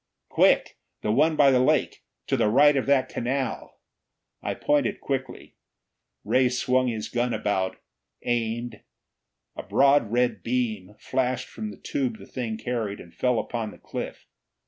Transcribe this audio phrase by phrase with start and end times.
[0.29, 0.79] "Quick!
[1.03, 2.01] The one by the lake!
[2.25, 3.77] To the right of that canal!"
[4.41, 5.53] I pointed quickly.
[6.25, 7.77] Ray swung his gun about,
[8.23, 8.81] aimed.
[9.55, 13.77] A broad red beam flashed from the tube the thing carried, and fell upon the
[13.77, 14.25] cliff.